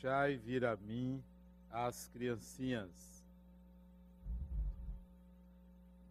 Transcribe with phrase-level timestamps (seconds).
[0.00, 1.20] Deixai vir a mim
[1.72, 2.88] as criancinhas.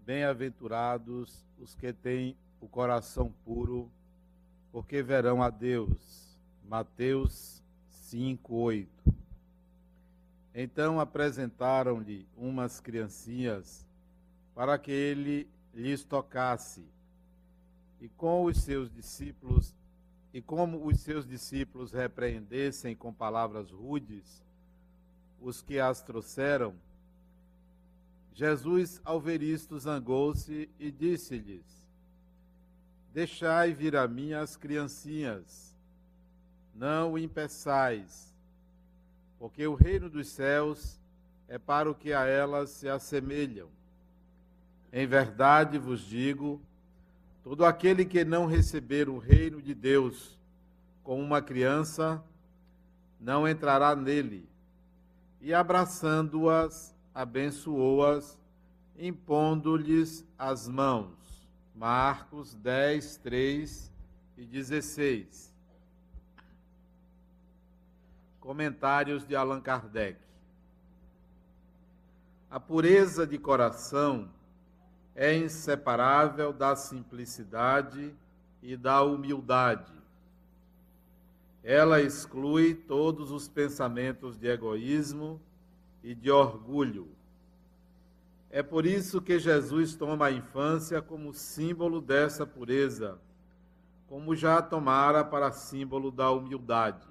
[0.05, 3.89] Bem-aventurados os que têm o coração puro,
[4.73, 6.37] porque verão a Deus.
[6.67, 8.89] Mateus 5, 8.
[10.53, 13.87] Então apresentaram-lhe umas criancinhas
[14.53, 16.83] para que ele lhes tocasse.
[18.01, 19.73] E com os seus discípulos
[20.37, 24.45] e como os seus discípulos repreendessem com palavras rudes
[25.41, 26.75] os que as trouxeram,
[28.35, 31.65] Jesus, ao ver isto, zangou-se e disse-lhes:
[33.11, 35.75] Deixai vir a mim as criancinhas,
[36.75, 38.31] não o impeçais,
[39.39, 40.99] porque o reino dos céus
[41.47, 43.69] é para o que a elas se assemelham.
[44.93, 46.61] Em verdade vos digo,
[47.47, 50.37] Todo aquele que não receber o reino de Deus
[51.01, 52.21] como uma criança,
[53.17, 54.49] não entrará nele.
[55.39, 58.37] E abraçando-as, abençoou-as,
[58.99, 61.47] impondo-lhes as mãos.
[61.73, 63.93] Marcos 10, 3
[64.37, 65.55] e 16.
[68.41, 70.19] Comentários de Allan Kardec.
[72.51, 74.35] A pureza de coração
[75.19, 78.15] é inseparável da simplicidade
[78.61, 79.91] e da humildade.
[81.63, 85.41] Ela exclui todos os pensamentos de egoísmo
[86.03, 87.09] e de orgulho.
[88.51, 93.19] É por isso que Jesus toma a infância como símbolo dessa pureza,
[94.07, 97.07] como já tomara para símbolo da humildade.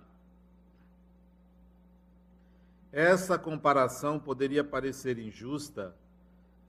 [2.92, 5.92] Essa comparação poderia parecer injusta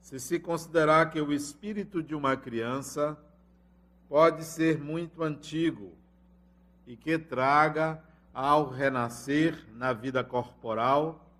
[0.08, 3.14] se se considerar que o espírito de uma criança
[4.08, 5.92] pode ser muito antigo
[6.86, 8.02] e que traga,
[8.32, 11.30] ao renascer na vida corporal,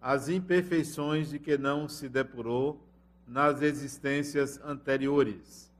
[0.00, 2.80] as imperfeições de que não se depurou
[3.28, 5.70] nas existências anteriores.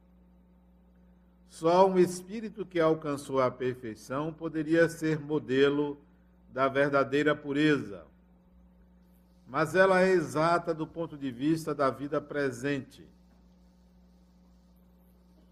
[1.49, 5.99] Só um espírito que alcançou a perfeição poderia ser modelo
[6.53, 8.05] da verdadeira pureza
[9.47, 13.07] mas ela é exata do ponto de vista da vida presente.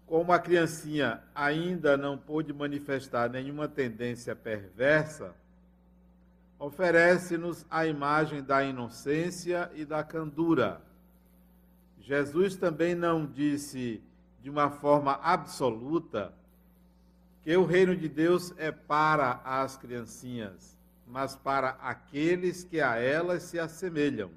[0.05, 5.33] Como a criancinha ainda não pôde manifestar nenhuma tendência perversa,
[6.59, 10.81] oferece-nos a imagem da inocência e da candura.
[11.99, 14.01] Jesus também não disse
[14.43, 16.31] de uma forma absoluta
[17.41, 20.74] que o reino de Deus é para as criancinhas
[21.07, 24.31] mas para aqueles que a elas se assemelham.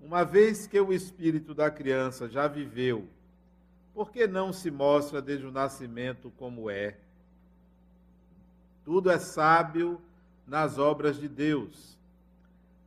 [0.00, 3.08] Uma vez que o espírito da criança já viveu,
[3.94, 6.96] por que não se mostra desde o nascimento como é?
[8.84, 10.00] Tudo é sábio
[10.46, 11.96] nas obras de Deus.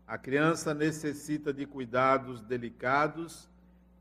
[0.07, 3.47] A criança necessita de cuidados delicados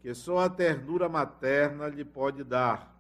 [0.03, 2.94] que só a ternura materna lhe pode dar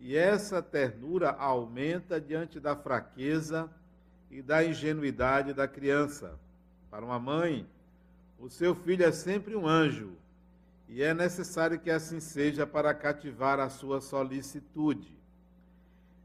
[0.00, 3.70] e essa ternura aumenta diante da fraqueza
[4.30, 6.38] e da ingenuidade da criança.
[6.90, 7.66] Para uma mãe,
[8.38, 10.12] o seu filho é sempre um anjo,
[10.88, 15.16] e é necessário que assim seja para cativar a sua solicitude.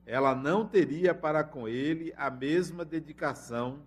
[0.05, 3.81] Ela não teria para com ele a mesma dedicação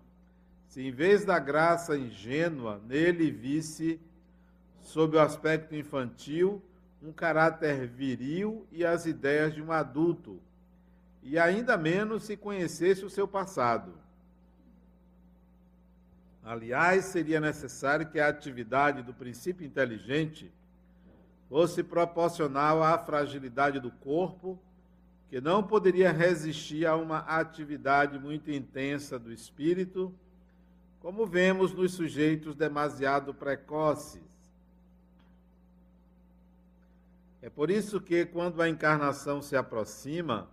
[0.68, 3.98] se, em vez da graça ingênua, nele visse,
[4.82, 6.62] sob o aspecto infantil,
[7.02, 10.40] um caráter viril e as ideias de um adulto,
[11.22, 13.92] e ainda menos se conhecesse o seu passado.
[16.42, 20.52] Aliás, seria necessário que a atividade do princípio inteligente
[21.48, 24.58] fosse proporcional à fragilidade do corpo,
[25.28, 30.14] que não poderia resistir a uma atividade muito intensa do espírito,
[31.00, 34.35] como vemos nos sujeitos demasiado precoces
[37.46, 40.50] É por isso que, quando a encarnação se aproxima,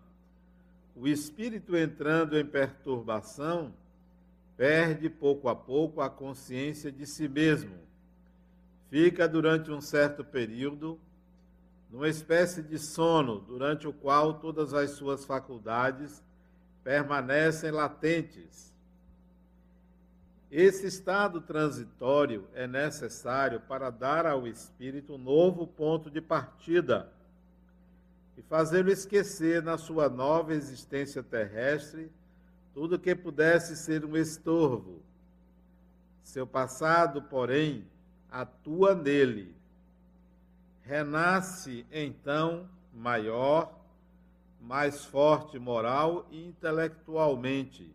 [0.95, 3.73] o espírito entrando em perturbação
[4.55, 7.75] perde pouco a pouco a consciência de si mesmo.
[8.91, 10.99] Fica durante um certo período
[11.89, 16.23] numa espécie de sono, durante o qual todas as suas faculdades
[16.83, 18.71] permanecem latentes
[20.55, 27.11] esse estado transitório é necessário para dar ao espírito um novo ponto de partida
[28.38, 32.11] e fazê-lo esquecer na sua nova existência terrestre
[32.71, 35.01] tudo que pudesse ser um estorvo.
[36.21, 37.88] Seu passado, porém,
[38.29, 39.55] atua nele.
[40.83, 43.75] Renasce então maior,
[44.61, 47.91] mais forte moral e intelectualmente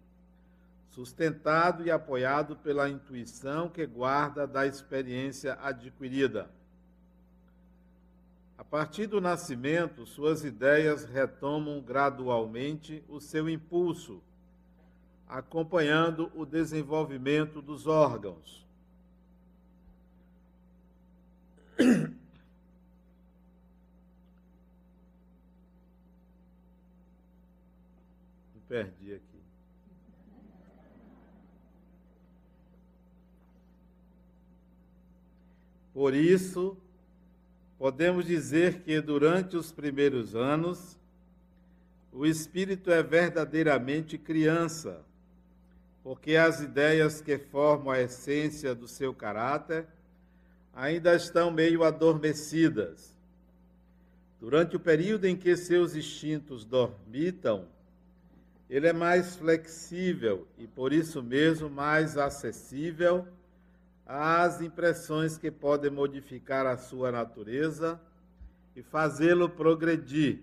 [0.98, 6.50] sustentado e apoiado pela intuição que guarda da experiência adquirida.
[8.56, 14.20] A partir do nascimento, suas ideias retomam gradualmente o seu impulso,
[15.28, 18.66] acompanhando o desenvolvimento dos órgãos.
[28.68, 29.27] Perdi aqui.
[35.98, 36.76] Por isso,
[37.76, 40.96] podemos dizer que durante os primeiros anos,
[42.12, 45.04] o espírito é verdadeiramente criança,
[46.04, 49.88] porque as ideias que formam a essência do seu caráter
[50.72, 53.12] ainda estão meio adormecidas.
[54.40, 57.66] Durante o período em que seus instintos dormitam,
[58.70, 63.26] ele é mais flexível e por isso mesmo mais acessível
[64.08, 68.00] às impressões que podem modificar a sua natureza
[68.75, 70.40] e fazê-lo progredir.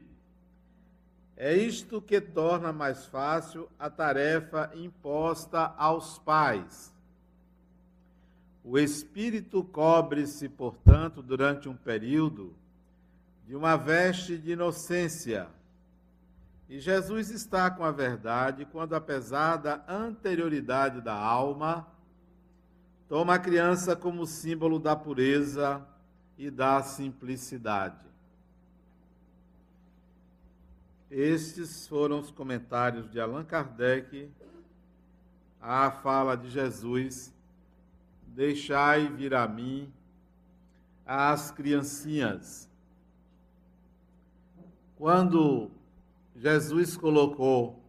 [1.36, 6.94] É isto que torna mais fácil a tarefa imposta aos pais.
[8.64, 12.54] O espírito cobre-se, portanto, durante um período,
[13.48, 15.48] de uma veste de inocência.
[16.70, 21.88] E Jesus está com a verdade quando, apesar da anterioridade da alma,
[23.08, 25.86] Toma a criança como símbolo da pureza
[26.38, 28.04] e da simplicidade.
[31.10, 34.30] Estes foram os comentários de Allan Kardec
[35.62, 37.32] à fala de Jesus:
[38.26, 39.94] Deixai vir a mim
[41.06, 42.68] as criancinhas.
[44.98, 45.70] Quando
[46.36, 47.80] Jesus colocou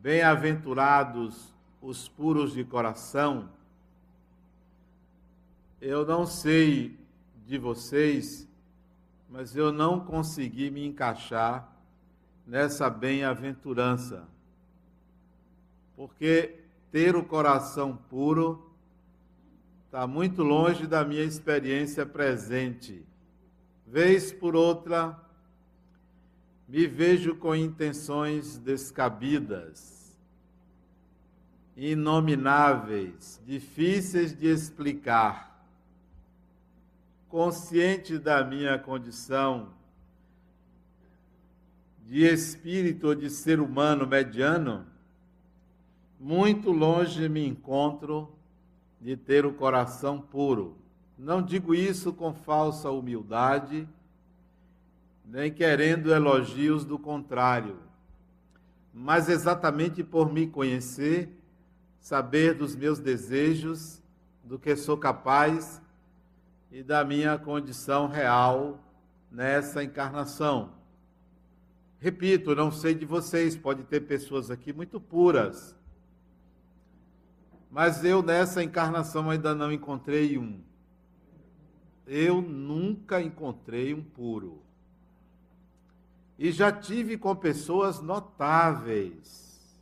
[0.00, 3.50] bem-aventurados os puros de coração,
[5.80, 6.98] eu não sei
[7.46, 8.46] de vocês,
[9.28, 11.74] mas eu não consegui me encaixar
[12.46, 14.28] nessa bem-aventurança.
[15.96, 16.58] Porque
[16.92, 18.70] ter o coração puro
[19.86, 23.04] está muito longe da minha experiência presente.
[23.86, 25.18] Vez por outra,
[26.68, 30.16] me vejo com intenções descabidas,
[31.76, 35.49] inomináveis, difíceis de explicar
[37.30, 39.68] consciente da minha condição
[42.04, 44.84] de espírito ou de ser humano mediano,
[46.18, 48.34] muito longe me encontro
[49.00, 50.76] de ter o coração puro.
[51.16, 53.88] Não digo isso com falsa humildade,
[55.24, 57.78] nem querendo elogios do contrário,
[58.92, 61.30] mas exatamente por me conhecer,
[62.00, 64.02] saber dos meus desejos,
[64.42, 65.80] do que sou capaz
[66.70, 68.78] e da minha condição real
[69.30, 70.72] nessa encarnação.
[71.98, 75.76] Repito, não sei de vocês, pode ter pessoas aqui muito puras,
[77.70, 80.60] mas eu nessa encarnação ainda não encontrei um.
[82.06, 84.62] Eu nunca encontrei um puro.
[86.38, 89.78] E já tive com pessoas notáveis,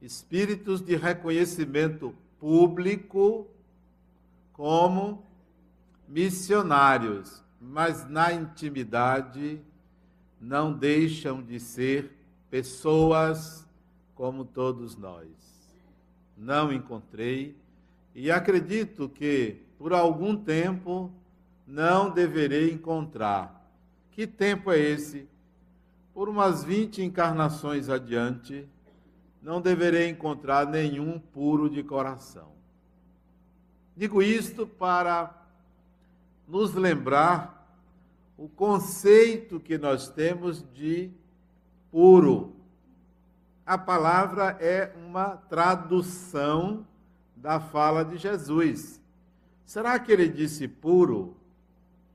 [0.00, 3.46] espíritos de reconhecimento público,
[4.52, 5.25] como
[6.08, 9.60] missionários, mas na intimidade
[10.40, 12.12] não deixam de ser
[12.50, 13.66] pessoas
[14.14, 15.28] como todos nós.
[16.36, 17.56] Não encontrei
[18.14, 21.12] e acredito que por algum tempo
[21.66, 23.70] não deverei encontrar.
[24.10, 25.28] Que tempo é esse?
[26.14, 28.66] Por umas 20 encarnações adiante,
[29.42, 32.52] não deverei encontrar nenhum puro de coração.
[33.94, 35.45] Digo isto para
[36.46, 37.56] nos lembrar
[38.36, 41.10] o conceito que nós temos de
[41.90, 42.54] puro.
[43.64, 46.86] A palavra é uma tradução
[47.34, 49.00] da fala de Jesus.
[49.64, 51.36] Será que ele disse puro?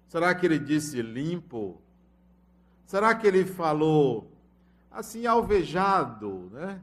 [0.08, 1.82] Será que ele disse limpo?
[2.86, 4.32] Será que ele falou
[4.92, 6.82] assim alvejado, né?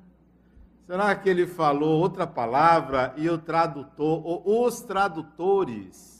[0.86, 6.17] Será que ele falou outra palavra e o tradutor, ou os tradutores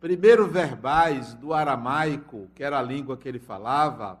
[0.00, 4.18] primeiro verbais do aramaico, que era a língua que ele falava,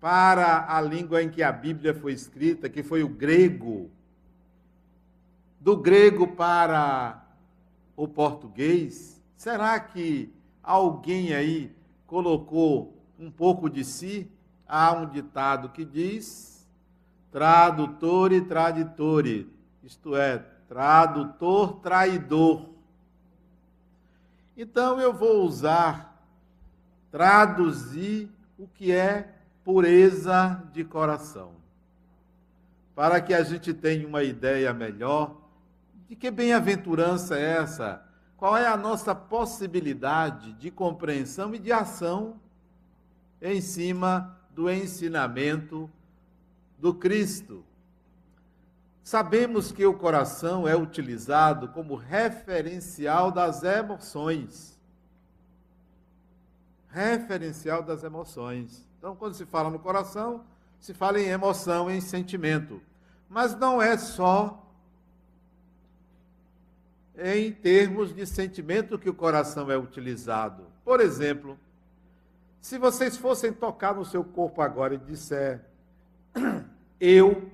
[0.00, 3.88] para a língua em que a Bíblia foi escrita, que foi o grego.
[5.60, 7.22] Do grego para
[7.96, 11.72] o português, será que alguém aí
[12.04, 14.28] colocou um pouco de si?
[14.66, 16.66] Há um ditado que diz:
[17.30, 19.48] tradutor e traditore,
[19.84, 22.71] isto é, tradutor traidor.
[24.56, 26.12] Então eu vou usar
[27.10, 31.52] traduzir o que é pureza de coração.
[32.94, 35.36] Para que a gente tenha uma ideia melhor
[36.08, 38.04] de que bem-aventurança é essa?
[38.36, 42.40] Qual é a nossa possibilidade de compreensão e de ação
[43.40, 45.88] em cima do ensinamento
[46.78, 47.64] do Cristo?
[49.02, 54.78] Sabemos que o coração é utilizado como referencial das emoções.
[56.88, 58.86] Referencial das emoções.
[58.98, 60.44] Então, quando se fala no coração,
[60.78, 62.80] se fala em emoção, em sentimento.
[63.28, 64.62] Mas não é só
[67.16, 70.64] em termos de sentimento que o coração é utilizado.
[70.84, 71.58] Por exemplo,
[72.60, 75.64] se vocês fossem tocar no seu corpo agora e disser,
[77.00, 77.50] eu,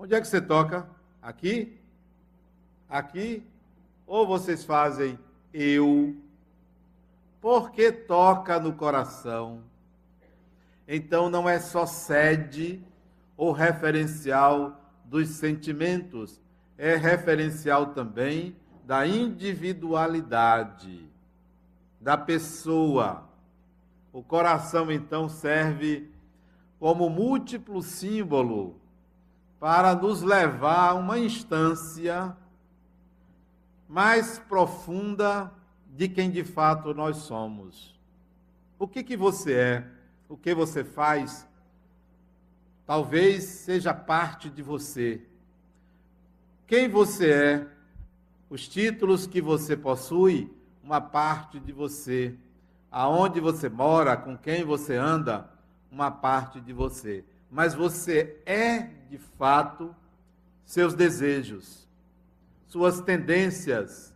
[0.00, 0.88] onde é que você toca?
[1.20, 1.78] Aqui?
[2.88, 3.46] Aqui?
[4.06, 5.18] Ou vocês fazem
[5.52, 6.16] eu?
[7.38, 9.62] Porque toca no coração.
[10.88, 12.82] Então não é só sede
[13.36, 16.40] ou referencial dos sentimentos,
[16.78, 21.06] é referencial também da individualidade
[22.00, 23.28] da pessoa.
[24.12, 26.10] O coração então serve
[26.78, 28.79] como múltiplo símbolo
[29.60, 32.36] para nos levar a uma instância
[33.88, 35.52] mais profunda
[35.86, 37.96] de quem de fato nós somos.
[38.78, 40.00] O que que você é?
[40.30, 41.44] o que você faz,
[42.86, 45.20] talvez seja parte de você.
[46.68, 47.66] Quem você é,
[48.48, 50.48] os títulos que você possui,
[50.84, 52.32] uma parte de você.
[52.92, 55.50] Aonde você mora, com quem você anda,
[55.90, 57.24] uma parte de você.
[57.50, 59.94] Mas você é, de fato,
[60.64, 61.88] seus desejos,
[62.68, 64.14] suas tendências,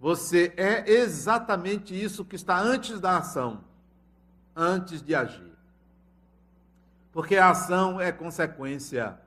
[0.00, 3.62] você é exatamente isso que está antes da ação,
[4.56, 5.52] antes de agir.
[7.12, 9.18] Porque a ação é consequência.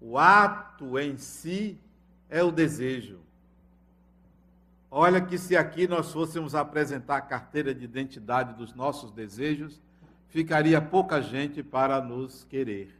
[0.00, 1.78] O ato em si
[2.28, 3.20] é o desejo.
[4.90, 9.80] Olha que se aqui nós fôssemos apresentar a carteira de identidade dos nossos desejos,
[10.32, 12.98] ficaria pouca gente para nos querer.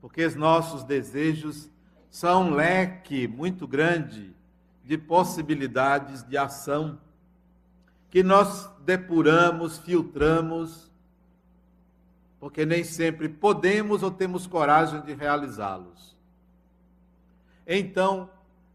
[0.00, 1.68] Porque os nossos desejos
[2.08, 4.32] são um leque muito grande
[4.84, 7.00] de possibilidades de ação
[8.10, 10.88] que nós depuramos, filtramos,
[12.38, 16.16] porque nem sempre podemos ou temos coragem de realizá-los.
[17.66, 18.30] Então,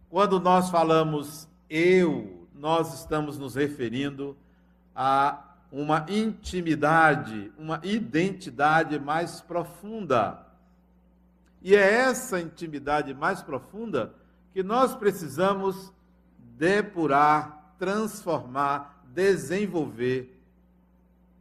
[0.09, 4.35] quando nós falamos eu, nós estamos nos referindo
[4.93, 10.45] a uma intimidade, uma identidade mais profunda.
[11.61, 14.13] E é essa intimidade mais profunda
[14.51, 15.93] que nós precisamos
[16.57, 20.35] depurar, transformar, desenvolver.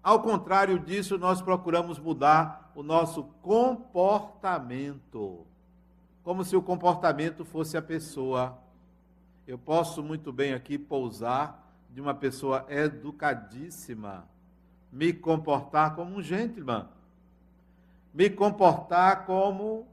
[0.02, 5.46] Ao contrário disso, nós procuramos mudar o nosso comportamento,
[6.22, 8.58] como se o comportamento fosse a pessoa.
[9.46, 14.28] Eu posso muito bem aqui pousar de uma pessoa educadíssima,
[14.92, 16.86] me comportar como um gentleman,
[18.12, 19.86] me comportar como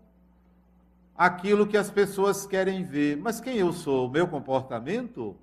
[1.15, 3.17] aquilo que as pessoas querem ver.
[3.17, 4.07] Mas quem eu sou?
[4.07, 5.35] O meu comportamento?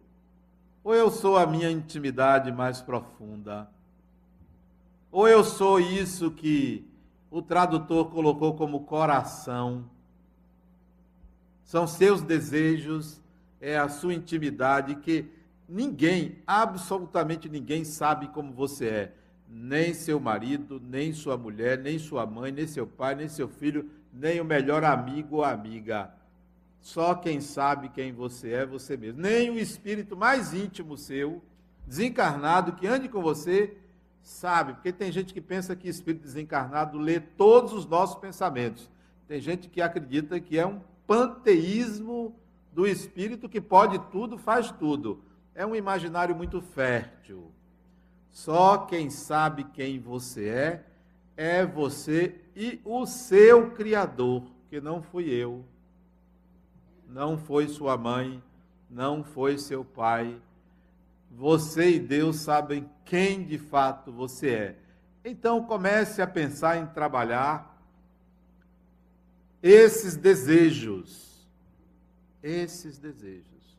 [0.84, 3.68] Ou eu sou a minha intimidade mais profunda?
[5.10, 6.86] Ou eu sou isso que
[7.30, 9.84] o tradutor colocou como coração?
[11.64, 13.20] São seus desejos,
[13.60, 15.30] é a sua intimidade que
[15.72, 19.12] ninguém, absolutamente ninguém sabe como você é.
[19.48, 23.90] Nem seu marido, nem sua mulher, nem sua mãe, nem seu pai, nem seu filho,
[24.12, 26.12] nem o melhor amigo ou amiga.
[26.80, 29.20] Só quem sabe quem você é, você mesmo.
[29.20, 31.42] Nem o espírito mais íntimo seu,
[31.86, 33.76] desencarnado, que ande com você,
[34.22, 34.74] sabe.
[34.74, 38.90] Porque tem gente que pensa que espírito desencarnado lê todos os nossos pensamentos.
[39.28, 42.34] Tem gente que acredita que é um panteísmo
[42.72, 45.22] do espírito que pode tudo, faz tudo.
[45.54, 47.50] É um imaginário muito fértil.
[48.30, 50.84] Só quem sabe quem você é,
[51.36, 55.64] é você e o seu Criador, que não fui eu,
[57.06, 58.42] não foi sua mãe,
[58.88, 60.40] não foi seu pai.
[61.30, 64.76] Você e Deus sabem quem de fato você é.
[65.24, 67.72] Então comece a pensar em trabalhar
[69.62, 71.46] esses desejos.
[72.42, 73.71] Esses desejos.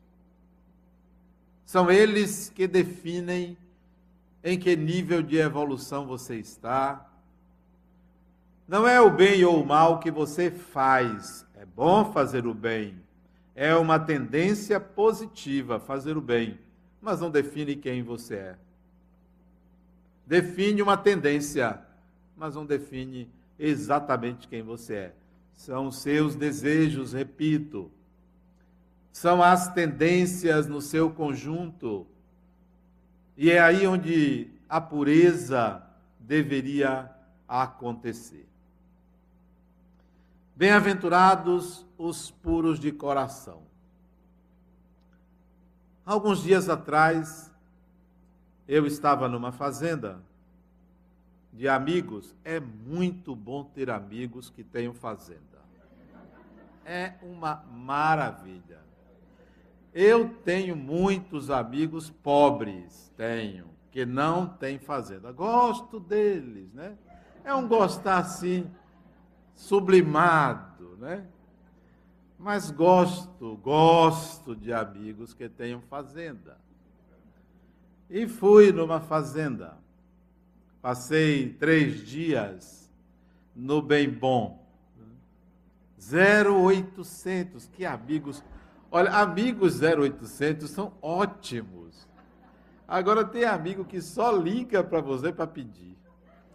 [1.74, 3.58] São eles que definem
[4.44, 7.04] em que nível de evolução você está,
[8.68, 11.44] Não é o bem ou o mal que você faz.
[11.56, 13.02] É bom fazer o bem.
[13.56, 16.60] É uma tendência positiva fazer o bem,
[17.02, 18.56] mas não define quem você é.
[20.24, 21.82] Define uma tendência,
[22.36, 23.28] mas não define
[23.58, 25.14] exatamente quem você é.
[25.54, 27.90] São seus desejos, repito.
[29.14, 32.04] São as tendências no seu conjunto.
[33.36, 35.80] E é aí onde a pureza
[36.18, 37.08] deveria
[37.46, 38.44] acontecer.
[40.56, 43.62] Bem-aventurados os puros de coração.
[46.04, 47.52] Alguns dias atrás,
[48.66, 50.20] eu estava numa fazenda
[51.52, 52.34] de amigos.
[52.44, 55.62] É muito bom ter amigos que tenham fazenda.
[56.84, 58.83] É uma maravilha.
[59.94, 65.30] Eu tenho muitos amigos pobres, tenho, que não têm fazenda.
[65.30, 66.98] Gosto deles, né?
[67.44, 68.68] É um gostar assim
[69.54, 71.24] sublimado, né?
[72.36, 76.58] Mas gosto, gosto de amigos que tenham fazenda.
[78.10, 79.78] E fui numa fazenda.
[80.82, 82.90] Passei três dias
[83.54, 84.62] no Bem Bom.
[85.98, 88.42] 0800, que amigos.
[88.96, 92.06] Olha, amigos 0800 são ótimos.
[92.86, 95.98] Agora tem amigo que só liga para você para pedir.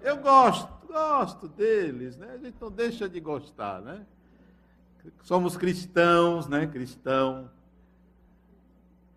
[0.01, 2.31] Eu gosto, gosto deles, né?
[2.36, 4.05] A gente não deixa de gostar, né?
[5.22, 6.65] Somos cristãos, né?
[6.65, 7.51] Cristão.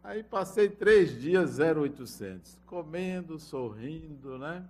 [0.02, 4.64] Aí passei três dias 0800, comendo, sorrindo, né?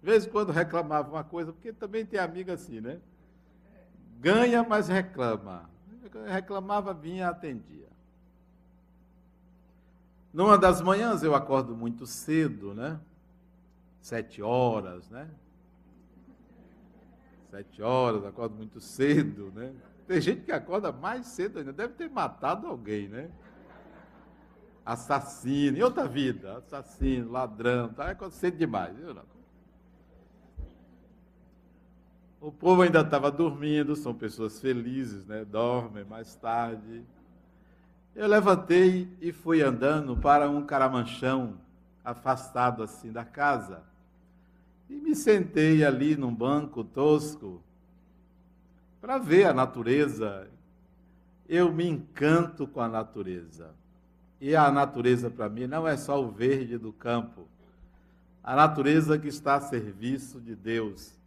[0.00, 2.98] De vez em quando reclamava uma coisa, porque também tem amiga assim, né?
[4.18, 5.70] Ganha, mas reclama.
[6.26, 7.88] Reclamava, vinha, atendia.
[10.32, 12.98] Numa das manhãs eu acordo muito cedo, né?
[14.00, 15.28] Sete horas, né?
[17.50, 19.74] Sete horas, acordo muito cedo, né?
[20.06, 23.30] Tem gente que acorda mais cedo ainda, deve ter matado alguém, né?
[24.84, 28.10] Assassino, em outra vida, assassino, ladrão, tá?
[28.10, 29.14] Acorda cedo demais, viu?
[32.42, 35.44] O povo ainda estava dormindo, são pessoas felizes, né?
[35.44, 37.04] Dormem mais tarde.
[38.16, 41.54] Eu levantei e fui andando para um caramanchão
[42.04, 43.84] afastado assim da casa.
[44.90, 47.62] E me sentei ali num banco tosco
[49.00, 50.50] para ver a natureza.
[51.48, 53.70] Eu me encanto com a natureza.
[54.40, 57.46] E a natureza para mim não é só o verde do campo.
[58.42, 61.21] A natureza que está a serviço de Deus.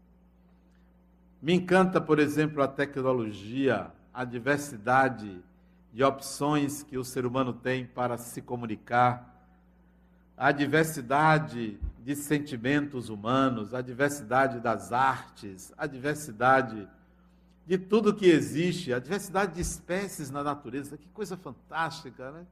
[1.45, 5.43] Me encanta, por exemplo, a tecnologia, a diversidade
[5.93, 9.31] de opções que o ser humano tem para se comunicar
[10.35, 16.89] a diversidade de sentimentos humanos, a diversidade das artes, a diversidade
[17.63, 22.43] de tudo que existe, a diversidade de espécies na natureza, que coisa fantástica, né?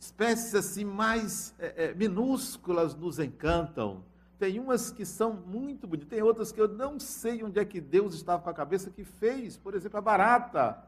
[0.00, 4.02] Espécies assim mais é, é, minúsculas nos encantam.
[4.42, 7.80] Tem umas que são muito bonitas, tem outras que eu não sei onde é que
[7.80, 10.82] Deus estava com a cabeça que fez, por exemplo, a barata.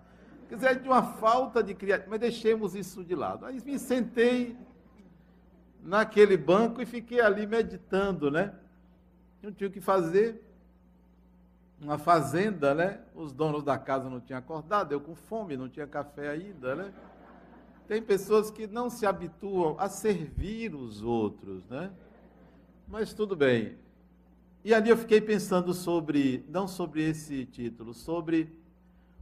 [0.48, 3.46] Quer dizer, é de uma falta de criatividade, mas deixemos isso de lado.
[3.46, 4.58] Aí me sentei
[5.80, 8.52] naquele banco e fiquei ali meditando, né?
[9.40, 10.44] Não tinha o que fazer.
[11.80, 13.02] Uma fazenda, né?
[13.14, 16.92] Os donos da casa não tinham acordado, eu com fome, não tinha café ainda, né?
[17.86, 21.92] Tem pessoas que não se habituam a servir os outros, né?
[22.86, 23.76] Mas tudo bem.
[24.64, 28.50] E ali eu fiquei pensando sobre, não sobre esse título, sobre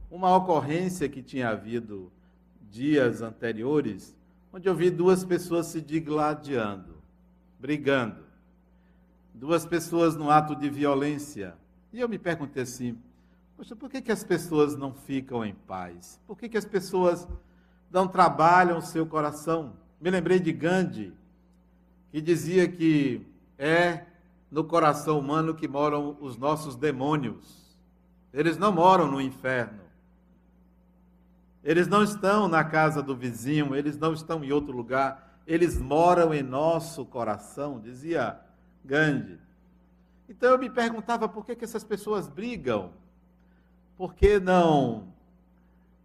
[0.09, 2.11] uma ocorrência que tinha havido
[2.69, 4.15] dias anteriores,
[4.51, 6.95] onde eu vi duas pessoas se digladiando,
[7.59, 8.23] brigando.
[9.33, 11.55] Duas pessoas no ato de violência.
[11.91, 12.97] E eu me perguntei assim:
[13.57, 16.19] poxa, por que, que as pessoas não ficam em paz?
[16.27, 17.27] Por que, que as pessoas
[17.91, 19.73] não trabalham o seu coração?
[19.99, 21.13] Me lembrei de Gandhi,
[22.11, 23.25] que dizia que
[23.63, 24.05] é
[24.51, 27.77] no coração humano que moram os nossos demônios.
[28.33, 29.81] Eles não moram no inferno.
[31.63, 36.33] Eles não estão na casa do vizinho, eles não estão em outro lugar, eles moram
[36.33, 38.37] em nosso coração, dizia
[38.83, 39.39] Gandhi.
[40.27, 42.91] Então eu me perguntava por que, que essas pessoas brigam?
[43.95, 45.13] Por que não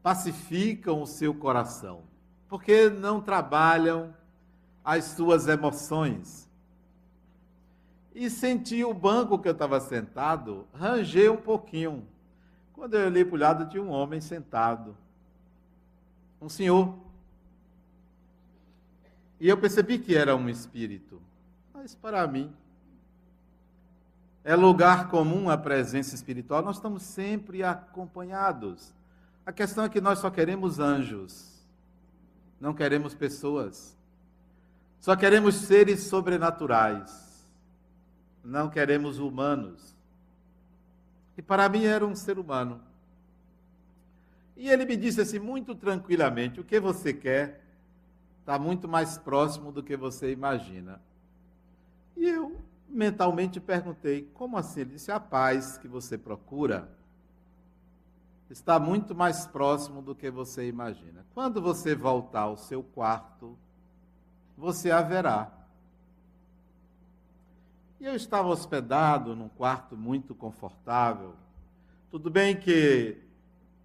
[0.01, 2.03] pacificam o seu coração?
[2.49, 4.15] Por que não trabalham
[4.85, 6.48] as suas emoções?
[8.21, 12.05] E senti o banco que eu estava sentado ranger um pouquinho.
[12.73, 14.97] Quando eu olhei para o lado, tinha um homem sentado
[16.41, 16.99] um senhor.
[19.39, 21.23] E eu percebi que era um espírito.
[21.73, 22.53] Mas para mim,
[24.45, 28.95] É lugar comum a presença espiritual, nós estamos sempre acompanhados.
[29.45, 31.53] A questão é que nós só queremos anjos,
[32.59, 33.95] não queremos pessoas.
[35.01, 37.28] Só queremos seres sobrenaturais,
[38.49, 39.95] não queremos humanos.
[41.37, 42.81] E para mim era um ser humano.
[44.57, 47.63] E ele me disse assim, muito tranquilamente: o que você quer
[48.41, 51.01] está muito mais próximo do que você imagina.
[52.17, 54.81] E eu mentalmente perguntei: como assim?
[54.81, 56.89] Ele disse: a paz que você procura
[58.51, 61.25] está muito mais próximo do que você imagina.
[61.35, 63.57] Quando você voltar ao seu quarto,
[64.57, 65.58] você haverá.
[68.01, 71.35] E eu estava hospedado num quarto muito confortável.
[72.11, 73.17] Tudo bem que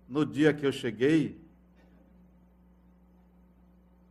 [0.07, 1.41] no dia que eu cheguei,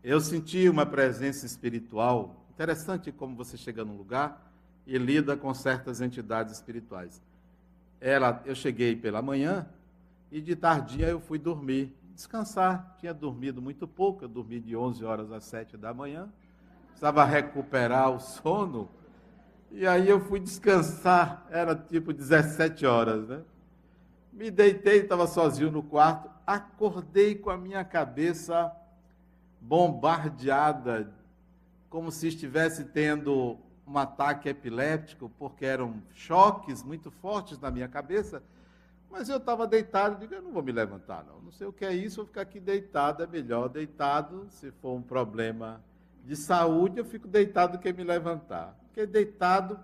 [0.02, 2.44] eu senti uma presença espiritual.
[2.50, 4.52] Interessante como você chega num lugar
[4.84, 7.22] e lida com certas entidades espirituais.
[8.00, 9.68] Ela, eu cheguei pela manhã
[10.32, 12.96] e de tardinha eu fui dormir, descansar.
[12.98, 16.28] Tinha dormido muito pouco, eu dormi de 11 horas às 7 da manhã.
[16.88, 18.90] Precisava recuperar o sono.
[19.74, 23.40] E aí eu fui descansar, era tipo 17 horas, né?
[24.30, 28.70] Me deitei, estava sozinho no quarto, acordei com a minha cabeça
[29.58, 31.10] bombardeada,
[31.88, 33.56] como se estivesse tendo
[33.86, 38.42] um ataque epiléptico, porque eram choques muito fortes na minha cabeça.
[39.10, 41.40] Mas eu estava deitado, digo, eu não vou me levantar, não.
[41.40, 44.46] Não sei o que é isso, vou ficar aqui deitado, é melhor deitado.
[44.50, 45.80] Se for um problema
[46.24, 48.78] de saúde, eu fico deitado do que me levantar.
[48.88, 49.78] Fiquei deitado,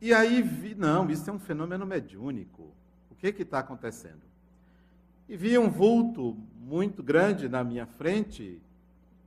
[0.00, 2.72] e aí vi, não, isso é um fenômeno mediúnico
[3.20, 4.22] que está acontecendo?
[5.28, 8.60] E vi um vulto muito grande na minha frente,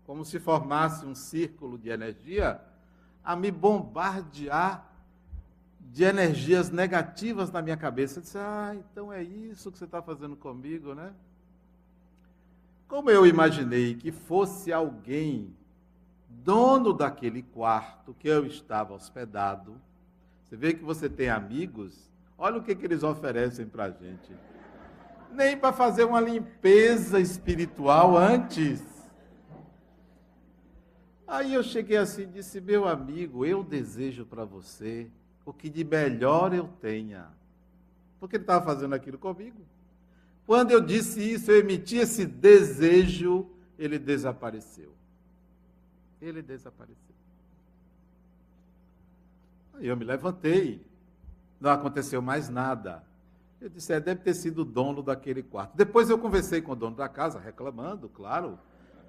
[0.05, 2.59] como se formasse um círculo de energia,
[3.23, 4.91] a me bombardear
[5.79, 8.19] de energias negativas na minha cabeça.
[8.19, 11.13] Eu disse, ah, então é isso que você está fazendo comigo, né?
[12.88, 15.55] Como eu imaginei que fosse alguém
[16.43, 19.79] dono daquele quarto que eu estava hospedado,
[20.43, 24.36] você vê que você tem amigos Olha o que, que eles oferecem para a gente.
[25.32, 28.84] Nem para fazer uma limpeza espiritual antes.
[31.25, 35.10] Aí eu cheguei assim e disse: Meu amigo, eu desejo para você
[35.45, 37.27] o que de melhor eu tenha.
[38.19, 39.62] Porque ele estava fazendo aquilo comigo.
[40.45, 43.47] Quando eu disse isso, eu emiti esse desejo,
[43.79, 44.93] ele desapareceu.
[46.23, 47.15] Ele desapareceu.
[49.73, 50.86] Aí eu me levantei,
[51.59, 53.03] não aconteceu mais nada.
[53.59, 55.75] Eu disse, é, deve ter sido o dono daquele quarto.
[55.75, 58.57] Depois eu conversei com o dono da casa, reclamando, claro,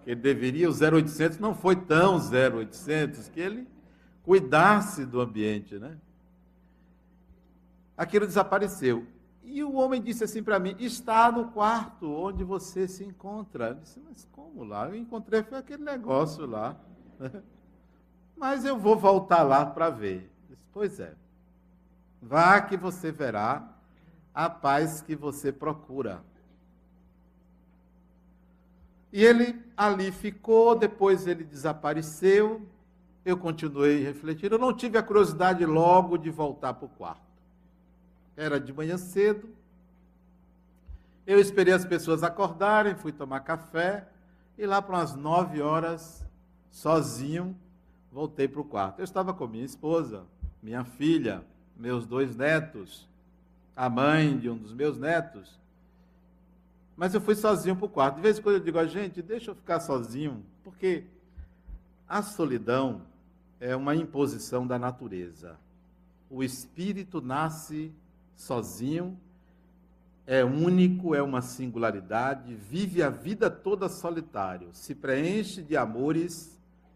[0.03, 3.69] que ele deveria, o 0800 não foi tão 0800, que ele
[4.25, 5.97] cuidasse do ambiente, né?
[7.97, 9.07] Aquilo desapareceu.
[9.45, 13.69] E o homem disse assim para mim: está no quarto onde você se encontra.
[13.69, 14.89] Eu disse, mas como lá?
[14.89, 16.77] Eu encontrei foi aquele negócio lá.
[18.37, 20.31] mas eu vou voltar lá para ver.
[20.73, 21.15] Pois é.
[22.21, 23.69] Vá que você verá
[24.35, 26.23] a paz que você procura.
[29.13, 32.67] E ele ali ficou, depois ele desapareceu.
[33.25, 34.57] Eu continuei refletindo.
[34.57, 37.23] Eu não tive a curiosidade logo de voltar para o quarto.
[38.37, 39.49] Era de manhã cedo.
[41.25, 44.09] Eu esperei as pessoas acordarem, fui tomar café.
[44.59, 46.27] E lá para umas nove horas,
[46.75, 47.57] sozinho,
[48.11, 48.99] voltei para o quarto.
[48.99, 50.25] Eu estava com minha esposa,
[50.61, 51.45] minha filha,
[51.77, 53.09] meus dois netos,
[53.77, 55.57] a mãe de um dos meus netos.
[56.97, 58.17] Mas eu fui sozinho para o quarto.
[58.17, 61.05] De vez em quando eu digo a gente, deixa eu ficar sozinho, porque
[62.09, 63.03] a solidão
[63.61, 65.57] é uma imposição da natureza.
[66.29, 67.93] O espírito nasce
[68.35, 69.17] sozinho,
[70.27, 76.55] é único, é uma singularidade, vive a vida toda solitário, se preenche de amores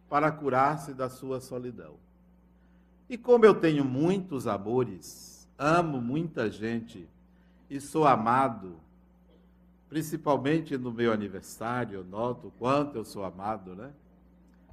[0.08, 1.94] para curar-se da sua solidão.
[3.08, 7.08] E como eu tenho muitos amores, amo muita gente
[7.70, 8.76] e sou amado,
[9.88, 13.90] principalmente no meu aniversário, noto o quanto eu sou amado, né?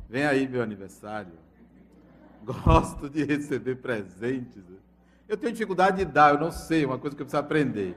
[0.10, 1.34] Vem aí meu aniversário.
[2.43, 4.63] Gosto de receber presentes.
[5.28, 7.95] Eu tenho dificuldade de dar, eu não sei, é uma coisa que eu preciso aprender.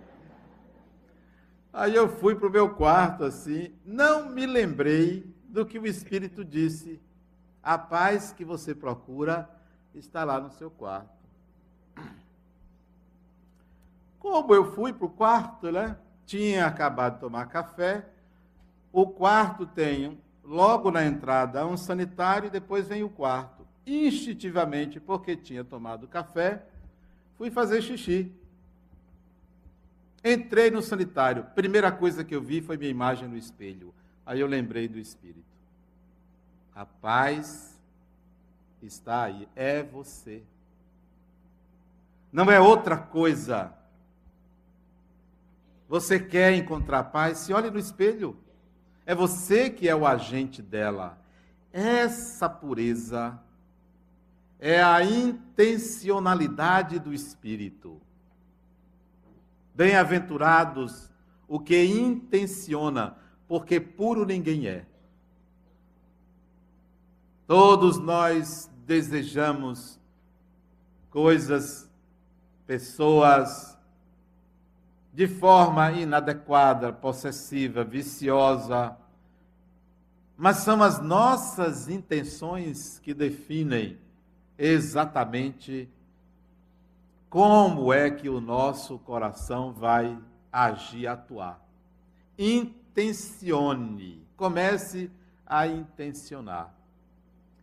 [1.72, 6.44] Aí eu fui para o meu quarto assim, não me lembrei do que o Espírito
[6.44, 7.00] disse.
[7.62, 9.48] A paz que você procura
[9.94, 11.18] está lá no seu quarto.
[14.18, 15.96] Como eu fui para o quarto, né?
[16.26, 18.06] Tinha acabado de tomar café.
[18.92, 23.66] O quarto tem, logo na entrada, um sanitário e depois vem o quarto.
[23.86, 26.66] Instintivamente, porque tinha tomado café,
[27.38, 28.32] Fui fazer xixi.
[30.24, 31.44] Entrei no sanitário.
[31.54, 33.94] Primeira coisa que eu vi foi minha imagem no espelho.
[34.26, 35.46] Aí eu lembrei do Espírito.
[36.78, 37.76] A paz
[38.80, 39.48] está aí.
[39.56, 40.44] É você.
[42.32, 43.72] Não é outra coisa.
[45.88, 47.38] Você quer encontrar paz?
[47.38, 48.38] Se olhe no espelho.
[49.04, 51.18] É você que é o agente dela.
[51.72, 53.36] Essa pureza
[54.60, 58.00] é a intencionalidade do Espírito.
[59.74, 61.10] Bem-aventurados
[61.48, 63.16] o que intenciona,
[63.48, 64.86] porque puro ninguém é.
[67.48, 69.98] Todos nós desejamos
[71.08, 71.90] coisas,
[72.66, 73.74] pessoas,
[75.14, 78.94] de forma inadequada, possessiva, viciosa,
[80.36, 83.98] mas são as nossas intenções que definem
[84.58, 85.88] exatamente
[87.30, 90.18] como é que o nosso coração vai
[90.52, 91.66] agir, atuar.
[92.38, 95.10] Intencione, comece
[95.46, 96.76] a intencionar.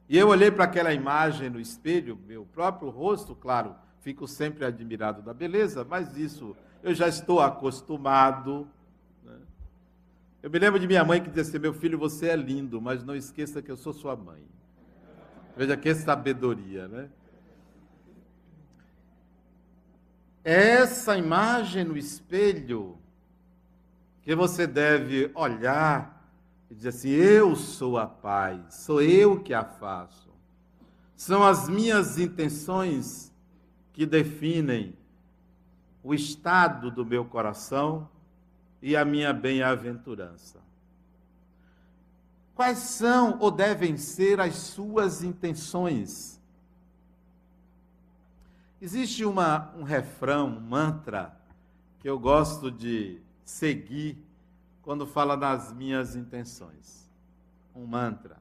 [0.07, 5.21] E eu olhei para aquela imagem no espelho, meu próprio rosto, claro, fico sempre admirado
[5.21, 8.67] da beleza, mas isso eu já estou acostumado.
[9.23, 9.37] Né?
[10.43, 13.03] Eu me lembro de minha mãe que dizia assim: meu filho, você é lindo, mas
[13.03, 14.43] não esqueça que eu sou sua mãe.
[15.57, 17.09] Veja que sabedoria, né?
[20.45, 22.99] essa imagem no espelho
[24.21, 26.14] que você deve olhar
[26.69, 30.29] e dizer assim: Eu sou a paz, sou eu que a faço.
[31.15, 33.33] São as minhas intenções
[33.93, 34.97] que definem
[36.03, 38.09] o estado do meu coração
[38.81, 40.59] e a minha bem-aventurança.
[42.53, 46.39] Quais são ou devem ser as suas intenções?
[48.81, 51.35] Existe uma, um refrão, um mantra,
[51.99, 54.24] que eu gosto de seguir
[54.85, 57.11] quando fala das minhas intenções.
[57.75, 58.37] Um mantra.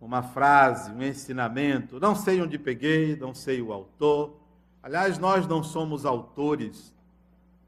[0.00, 2.00] Uma frase, um ensinamento.
[2.00, 4.40] Não sei onde peguei, não sei o autor.
[4.82, 6.94] Aliás, nós não somos autores,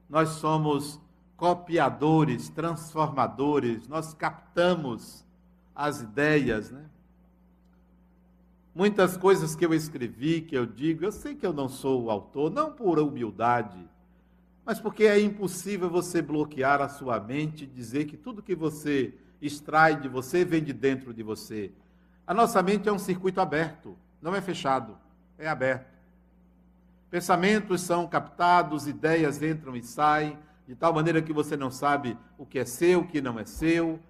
[0.08, 0.98] nós somos
[1.36, 5.24] copiadores, transformadores, nós captamos
[5.74, 6.84] as ideias, né?
[8.74, 12.10] Muitas coisas que eu escrevi, que eu digo, eu sei que eu não sou o
[12.10, 13.88] autor, não por humildade,
[14.66, 19.14] mas porque é impossível você bloquear a sua mente e dizer que tudo que você
[19.40, 21.70] extrai de você vem de dentro de você.
[22.26, 24.98] A nossa mente é um circuito aberto, não é fechado,
[25.38, 25.94] é aberto.
[27.08, 32.44] Pensamentos são captados, ideias entram e saem, de tal maneira que você não sabe o
[32.44, 34.00] que é seu, o que não é seu,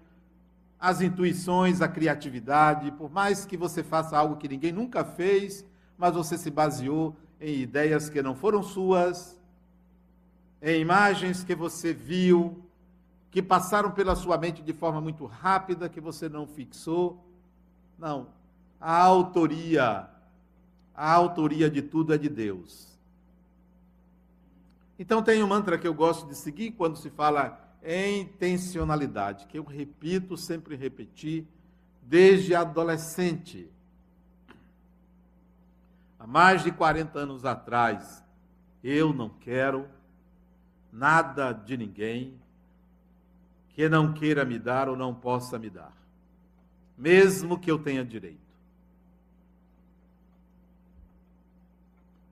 [0.79, 5.63] as intuições, a criatividade, por mais que você faça algo que ninguém nunca fez,
[5.95, 9.36] mas você se baseou em ideias que não foram suas,
[10.61, 12.63] em imagens que você viu,
[13.31, 17.23] que passaram pela sua mente de forma muito rápida, que você não fixou.
[17.97, 18.27] Não.
[18.79, 20.07] A autoria,
[20.95, 22.87] a autoria de tudo é de Deus.
[24.99, 29.63] Então tem um mantra que eu gosto de seguir quando se fala intencionalidade, que eu
[29.63, 31.47] repito, sempre repeti,
[32.01, 33.69] desde adolescente.
[36.19, 38.23] Há mais de 40 anos atrás,
[38.83, 39.87] eu não quero
[40.91, 42.33] nada de ninguém
[43.69, 45.93] que não queira me dar ou não possa me dar,
[46.97, 48.47] mesmo que eu tenha direito.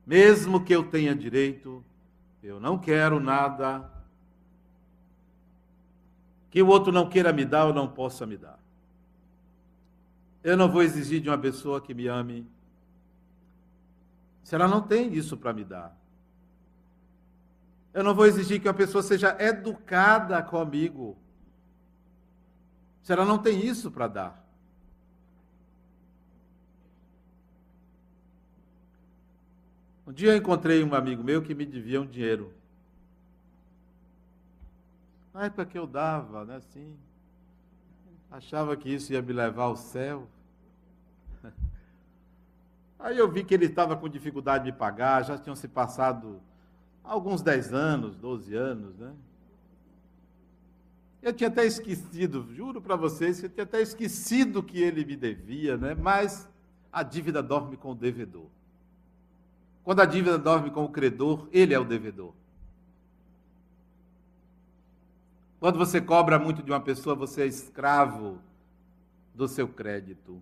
[0.05, 1.83] Mesmo que eu tenha direito,
[2.43, 3.91] eu não quero nada
[6.51, 8.59] que o outro não queira me dar ou não possa me dar.
[10.43, 12.47] Eu não vou exigir de uma pessoa que me ame
[14.43, 15.97] se ela não tem isso para me dar.
[17.95, 21.17] Eu não vou exigir que uma pessoa seja educada comigo
[23.01, 24.45] se ela não tem isso para dar.
[30.05, 32.53] Um dia eu encontrei um amigo meu que me devia um dinheiro.
[35.33, 36.97] Na época que eu dava, né, assim,
[38.29, 40.27] achava que isso ia me levar ao céu.
[42.99, 46.41] Aí eu vi que ele estava com dificuldade de pagar, já tinham se passado
[47.07, 49.13] alguns 10 anos, 12 anos, né?
[51.21, 55.15] Eu tinha até esquecido, juro para vocês, que eu tinha até esquecido que ele me
[55.15, 55.95] devia, né?
[55.95, 56.47] Mas
[56.91, 58.45] a dívida dorme com o devedor.
[59.83, 62.33] Quando a dívida dorme com o credor, ele é o devedor.
[65.59, 68.39] Quando você cobra muito de uma pessoa, você é escravo
[69.33, 70.41] do seu crédito.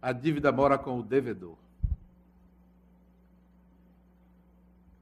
[0.00, 1.56] A dívida mora com o devedor.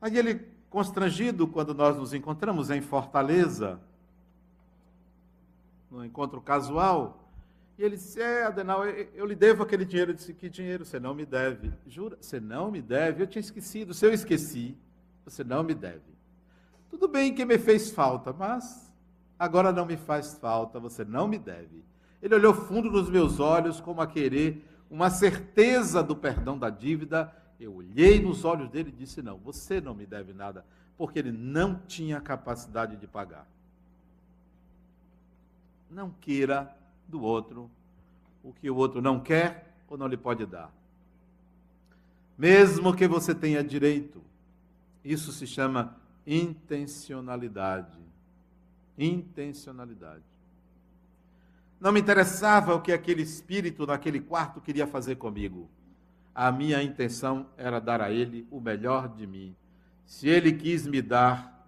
[0.01, 0.47] Aí ele,
[0.77, 3.81] constrangido, quando nós nos encontramos em Fortaleza,
[5.91, 7.31] no encontro casual,
[7.79, 10.11] e ele disse: É, Adenal, eu, eu lhe devo aquele dinheiro.
[10.11, 10.85] Eu disse: Que dinheiro?
[10.85, 11.73] Você não me deve.
[11.87, 12.19] Jura?
[12.21, 13.23] Você não me deve?
[13.23, 13.95] Eu tinha esquecido.
[13.95, 14.77] Se eu esqueci,
[15.25, 16.15] você não me deve.
[16.91, 18.93] Tudo bem que me fez falta, mas
[19.39, 21.83] agora não me faz falta, você não me deve.
[22.21, 27.33] Ele olhou fundo nos meus olhos, como a querer uma certeza do perdão da dívida.
[27.59, 30.65] Eu olhei nos olhos dele e disse: Não, você não me deve nada,
[30.97, 33.47] porque ele não tinha capacidade de pagar.
[35.91, 36.75] Não queira
[37.09, 37.71] do outro
[38.43, 40.73] o que o outro não quer ou não lhe pode dar.
[42.37, 44.23] Mesmo que você tenha direito,
[45.05, 47.99] isso se chama intencionalidade.
[48.99, 50.25] Intencionalidade.
[51.81, 55.69] Não me interessava o que aquele espírito naquele quarto queria fazer comigo.
[56.39, 59.57] A minha intenção era dar a ele o melhor de mim.
[60.05, 61.67] Se ele quis me dar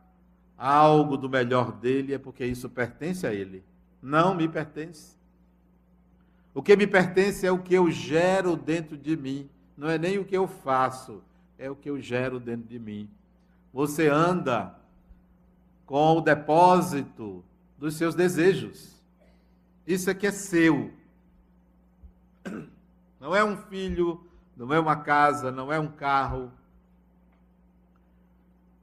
[0.59, 3.65] algo do melhor dele, é porque isso pertence a ele.
[4.03, 5.17] Não me pertence.
[6.53, 9.49] O que me pertence é o que eu gero dentro de mim.
[9.75, 11.23] Não é nem o que eu faço,
[11.59, 13.09] é o que eu gero dentro de mim.
[13.73, 14.79] Você anda
[15.87, 17.43] com o depósito
[17.79, 19.03] dos seus desejos.
[19.87, 20.93] Isso aqui é seu.
[23.19, 24.28] Não é um filho,
[24.59, 26.51] não é uma casa, não é um carro.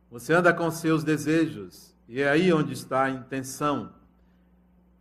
[0.10, 1.94] Você anda com seus desejos.
[2.08, 3.94] E é aí onde está a intenção.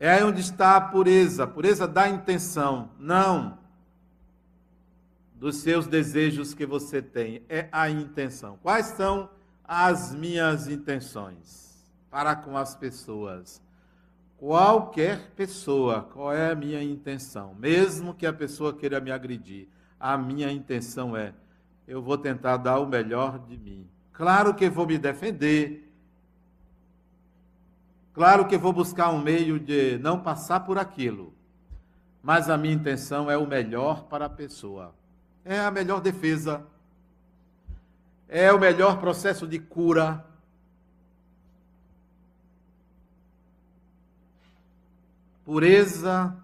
[0.01, 3.59] É aí onde está a pureza, a pureza da intenção, não
[5.35, 8.59] dos seus desejos que você tem, é a intenção.
[8.63, 9.31] Quais são
[9.63, 13.63] as minhas intenções para com as pessoas?
[14.39, 17.55] Qualquer pessoa, qual é a minha intenção?
[17.55, 21.33] Mesmo que a pessoa queira me agredir, a minha intenção é:
[21.87, 23.87] eu vou tentar dar o melhor de mim.
[24.13, 25.85] Claro que vou me defender,
[28.15, 31.35] Claro que vou buscar um meio de não passar por aquilo,
[32.23, 34.95] mas a minha intenção é o melhor para a pessoa.
[35.45, 36.65] É a melhor defesa.
[38.29, 40.25] É o melhor processo de cura.
[45.45, 46.37] Pureza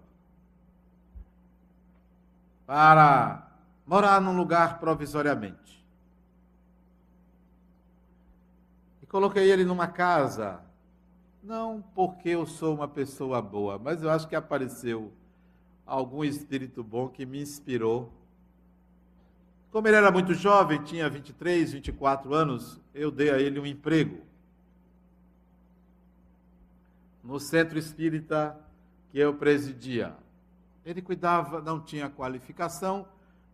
[2.66, 3.50] Para
[3.86, 5.58] morar num lugar provisoriamente.
[9.08, 10.60] coloquei ele numa casa,
[11.42, 15.12] não porque eu sou uma pessoa boa, mas eu acho que apareceu
[15.84, 18.12] algum espírito bom que me inspirou.
[19.72, 24.29] Como ele era muito jovem, tinha 23, 24 anos, eu dei a ele um emprego
[27.22, 28.58] no centro espírita
[29.10, 30.16] que eu presidia.
[30.84, 33.06] Ele cuidava, não tinha qualificação,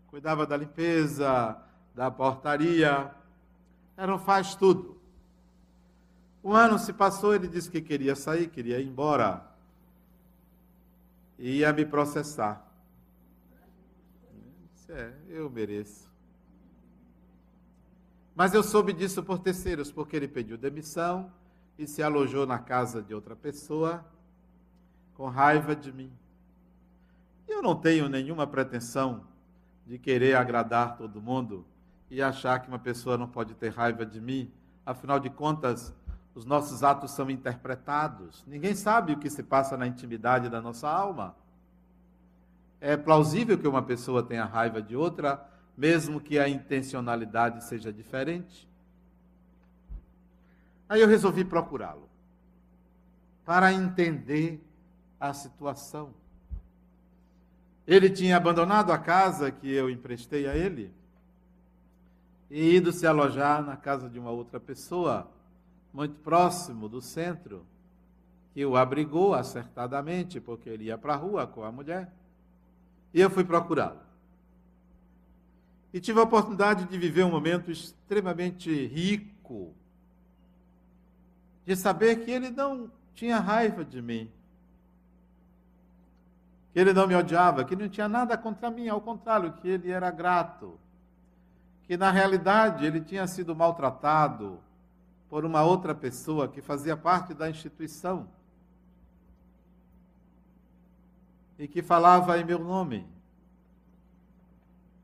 [0.08, 1.56] cuidava da limpeza,
[1.94, 3.10] da portaria,
[3.96, 5.00] era um faz tudo.
[6.44, 9.44] Um ano se passou, ele disse que queria sair, queria ir embora.
[11.38, 12.64] E ia me processar.
[14.88, 16.08] É, eu mereço.
[18.36, 21.32] Mas eu soube disso por terceiros, porque ele pediu demissão
[21.78, 24.04] e se alojou na casa de outra pessoa
[25.14, 26.12] com raiva de mim.
[27.48, 29.24] Eu não tenho nenhuma pretensão
[29.86, 31.64] de querer agradar todo mundo
[32.10, 34.50] e achar que uma pessoa não pode ter raiva de mim.
[34.84, 35.94] Afinal de contas,
[36.34, 38.44] os nossos atos são interpretados.
[38.46, 41.34] Ninguém sabe o que se passa na intimidade da nossa alma.
[42.80, 45.42] É plausível que uma pessoa tenha raiva de outra,
[45.76, 48.68] mesmo que a intencionalidade seja diferente.
[50.88, 52.08] Aí eu resolvi procurá-lo
[53.44, 54.60] para entender
[55.18, 56.12] a situação.
[57.86, 60.92] Ele tinha abandonado a casa que eu emprestei a ele
[62.50, 65.28] e ido se alojar na casa de uma outra pessoa
[65.92, 67.64] muito próximo do centro,
[68.52, 72.12] que o abrigou acertadamente, porque ele ia para a rua com a mulher.
[73.12, 74.00] E eu fui procurá-lo.
[75.92, 79.74] E tive a oportunidade de viver um momento extremamente rico,
[81.66, 84.30] de saber que ele não tinha raiva de mim,
[86.72, 89.90] que ele não me odiava, que não tinha nada contra mim, ao contrário, que ele
[89.90, 90.78] era grato
[91.86, 94.58] que na realidade ele tinha sido maltratado
[95.28, 98.28] por uma outra pessoa que fazia parte da instituição
[101.58, 103.06] e que falava em meu nome.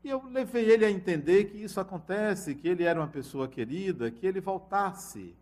[0.03, 4.11] E eu levei ele a entender que isso acontece, que ele era uma pessoa querida,
[4.11, 5.33] que ele voltasse.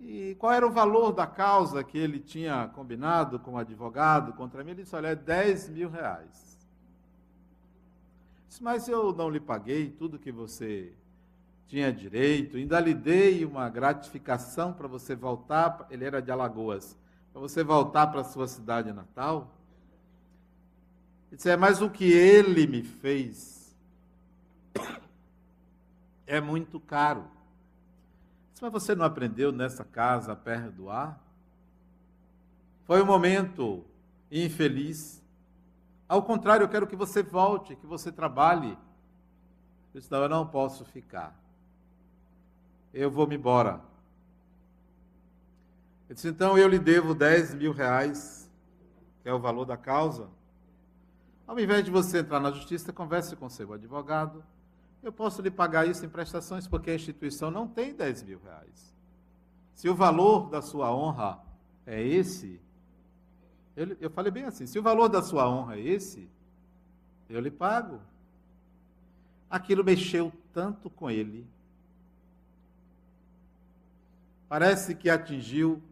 [0.00, 4.64] E qual era o valor da causa que ele tinha combinado com o advogado contra
[4.64, 4.70] mim?
[4.70, 6.58] Ele disse: olha, é 10 mil reais.
[8.48, 10.92] Disse, mas eu não lhe paguei tudo que você
[11.66, 15.86] tinha direito, ainda lhe dei uma gratificação para você voltar.
[15.90, 16.96] Ele era de Alagoas
[17.32, 19.54] para você voltar para a sua cidade natal?
[21.28, 23.74] Ele disse, é, mas o que ele me fez
[26.26, 27.24] é muito caro.
[28.60, 31.18] Mas você não aprendeu nessa casa a perdoar?
[32.84, 33.84] Foi um momento
[34.30, 35.22] infeliz.
[36.08, 38.76] Ao contrário, eu quero que você volte, que você trabalhe.
[39.94, 41.34] Eu disse, não, eu não posso ficar.
[42.92, 43.80] Eu vou me embora.
[46.06, 48.50] Ele disse, então eu lhe devo 10 mil reais,
[49.22, 50.28] que é o valor da causa.
[51.46, 54.44] Ao invés de você entrar na justiça, converse com seu advogado.
[55.02, 58.94] Eu posso lhe pagar isso em prestações, porque a instituição não tem 10 mil reais.
[59.74, 61.42] Se o valor da sua honra
[61.86, 62.60] é esse,
[63.74, 66.28] eu, eu falei bem assim: se o valor da sua honra é esse,
[67.28, 68.00] eu lhe pago.
[69.48, 71.46] Aquilo mexeu tanto com ele.
[74.48, 75.82] Parece que atingiu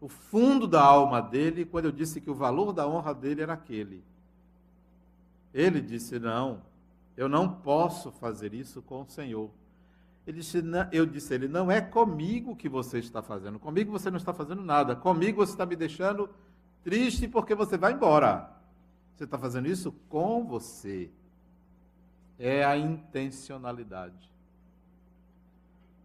[0.00, 3.54] o fundo da alma dele quando eu disse que o valor da honra dele era
[3.54, 4.04] aquele.
[5.52, 6.62] Ele disse: Não,
[7.16, 9.50] eu não posso fazer isso com o Senhor.
[10.26, 13.58] Ele disse, eu disse ele, não é comigo que você está fazendo.
[13.58, 14.96] Comigo você não está fazendo nada.
[14.96, 16.30] Comigo você está me deixando
[16.82, 18.50] triste porque você vai embora.
[19.14, 21.10] Você está fazendo isso com você.
[22.38, 24.32] É a intencionalidade.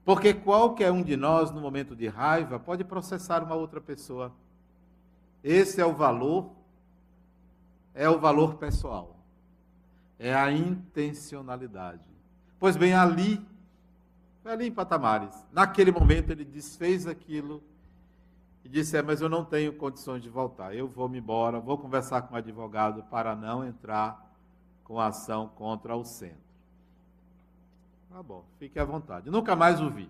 [0.04, 4.34] Porque qualquer um de nós, no momento de raiva, pode processar uma outra pessoa.
[5.44, 6.52] Esse é o valor,
[7.94, 9.19] é o valor pessoal.
[10.20, 12.04] É a intencionalidade.
[12.60, 13.44] Pois bem, ali,
[14.44, 15.34] ali em Patamares.
[15.52, 17.64] Naquele momento ele desfez aquilo
[18.64, 20.76] e disse: é, mas eu não tenho condições de voltar.
[20.76, 24.30] Eu vou me embora, vou conversar com o advogado para não entrar
[24.84, 26.50] com ação contra o centro.
[28.10, 29.30] Tá bom, fique à vontade.
[29.30, 30.10] Nunca mais o vi.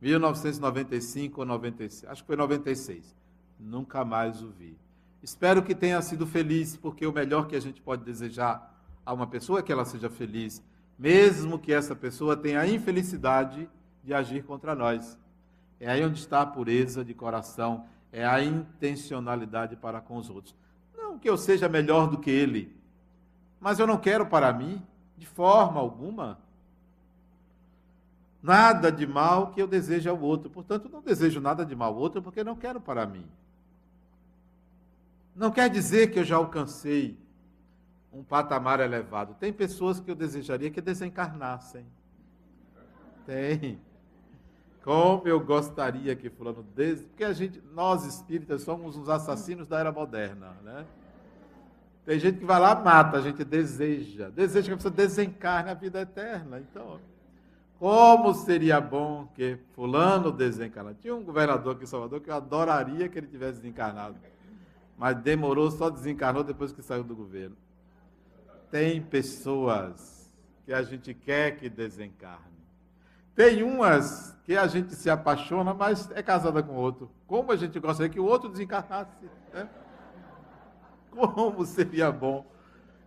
[0.00, 3.14] 1995 ou 96, acho que foi 96.
[3.58, 4.76] Nunca mais o vi.
[5.22, 8.73] Espero que tenha sido feliz, porque o melhor que a gente pode desejar
[9.04, 10.62] a uma pessoa que ela seja feliz,
[10.98, 13.68] mesmo que essa pessoa tenha a infelicidade
[14.02, 15.18] de agir contra nós.
[15.80, 20.54] É aí onde está a pureza de coração, é a intencionalidade para com os outros.
[20.96, 22.74] Não que eu seja melhor do que ele,
[23.60, 24.82] mas eu não quero para mim,
[25.16, 26.38] de forma alguma,
[28.42, 30.50] nada de mal que eu deseje ao outro.
[30.50, 33.24] Portanto, não desejo nada de mal ao outro porque não quero para mim.
[35.34, 37.18] Não quer dizer que eu já alcancei
[38.14, 39.34] um patamar elevado.
[39.34, 41.84] Tem pessoas que eu desejaria que desencarnassem.
[43.26, 43.80] Tem.
[44.82, 47.02] Como eu gostaria que fulano des...
[47.02, 50.84] porque a gente, nós espíritas somos os assassinos da era moderna, né?
[52.04, 55.74] Tem gente que vai lá mata, a gente deseja, deseja que a pessoa desencarne a
[55.74, 56.60] vida eterna.
[56.60, 57.00] Então,
[57.78, 60.98] como seria bom que fulano desencarnasse.
[61.00, 64.16] Tinha um governador aqui em Salvador que eu adoraria que ele tivesse desencarnado.
[64.98, 67.56] Mas demorou, só desencarnou depois que saiu do governo.
[68.74, 70.28] Tem pessoas
[70.64, 72.58] que a gente quer que desencarne.
[73.32, 77.08] Tem umas que a gente se apaixona, mas é casada com outro.
[77.24, 79.30] Como a gente gostaria que o outro desencarnasse.
[79.52, 79.68] Né?
[81.08, 82.44] Como seria bom.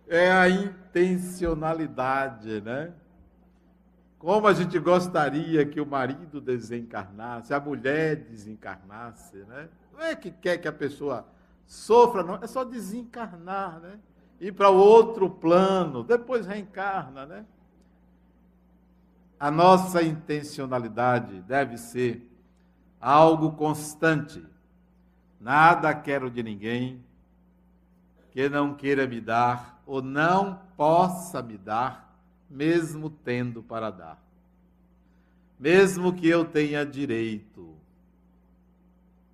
[0.06, 2.94] É a intencionalidade, né?
[4.18, 9.68] Como a gente gostaria que o marido desencarnasse, a mulher desencarnasse, né?
[9.92, 11.28] Não é que quer que a pessoa
[11.66, 13.98] sofra, não, é só desencarnar, né?
[14.40, 17.44] Ir para outro plano, depois reencarna, né?
[19.38, 22.28] A nossa intencionalidade deve ser
[23.00, 24.44] algo constante.
[25.40, 27.04] Nada quero de ninguém
[28.30, 32.08] que não queira me dar ou não possa me dar
[32.48, 34.22] mesmo tendo para dar.
[35.58, 37.76] Mesmo que eu tenha direito.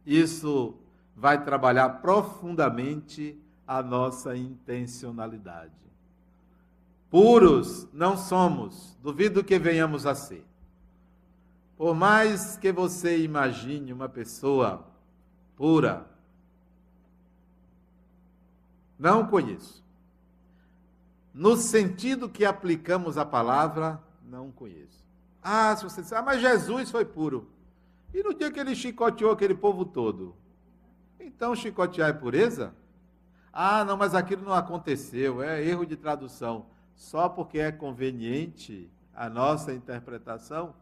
[0.05, 0.75] Isso
[1.17, 5.73] vai trabalhar profundamente a nossa intencionalidade.
[7.11, 10.45] Puros não somos, duvido que venhamos a ser.
[11.77, 14.87] Por mais que você imagine uma pessoa
[15.57, 16.07] pura,
[18.99, 19.83] não conheço.
[21.33, 25.05] no sentido que aplicamos a palavra, não conheço.
[25.43, 27.49] Ah, se você disser, ah, mas Jesus foi puro.
[28.15, 30.35] E no dia que ele chicoteou aquele povo todo?
[31.19, 32.73] Então chicotear é pureza?
[33.57, 36.67] Ah, não, mas aquilo não aconteceu, é erro de tradução.
[36.97, 40.75] Só porque é conveniente a nossa interpretação,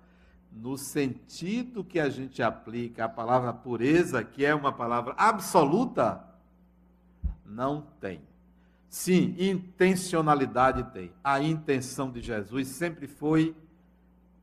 [0.50, 6.24] no sentido que a gente aplica a palavra pureza, que é uma palavra absoluta,
[7.44, 8.22] não tem.
[8.88, 11.12] Sim, intencionalidade tem.
[11.22, 13.54] A intenção de Jesus sempre foi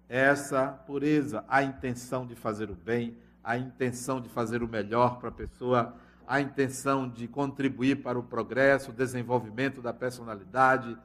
[0.08, 5.30] essa pureza, a intenção de fazer o bem, a intenção de fazer o melhor para
[5.30, 5.96] a pessoa,
[6.30, 10.96] a intenção de contribuir para o progresso, o desenvolvimento da personalidade,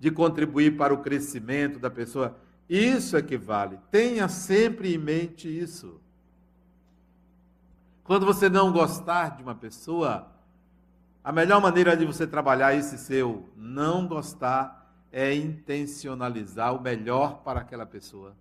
[0.00, 2.36] de contribuir para o crescimento da pessoa.
[2.68, 3.78] Isso é que vale.
[3.92, 6.00] Tenha sempre em mente isso.
[8.02, 10.26] Quando você não gostar de uma pessoa,
[11.22, 17.60] a melhor maneira de você trabalhar esse seu não gostar é intencionalizar o melhor para
[17.60, 18.34] aquela pessoa.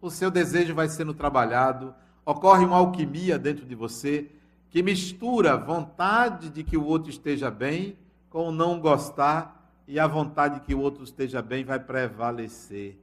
[0.00, 1.92] O seu desejo vai sendo trabalhado,
[2.24, 4.30] ocorre uma alquimia dentro de você
[4.70, 7.96] que mistura vontade de que o outro esteja bem
[8.28, 12.98] com não gostar e a vontade de que o outro esteja bem vai prevalecer.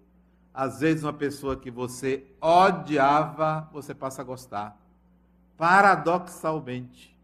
[0.53, 4.77] Às vezes, uma pessoa que você odiava, você passa a gostar.
[5.57, 7.17] Paradoxalmente.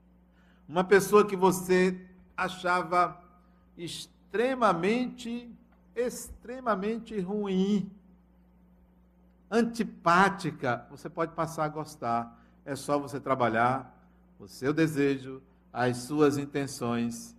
[0.67, 1.97] Uma pessoa que você
[2.35, 3.21] achava
[3.77, 5.49] extremamente,
[5.95, 7.89] extremamente ruim,
[9.49, 12.37] antipática, você pode passar a gostar.
[12.65, 14.00] É só você trabalhar
[14.41, 17.35] o seu desejo, as suas intenções.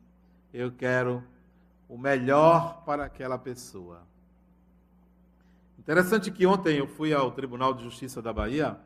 [0.54, 1.22] Eu quero
[1.88, 4.06] o melhor para aquela pessoa.
[5.78, 8.78] Interessante que ontem eu fui ao Tribunal de Justiça da Bahia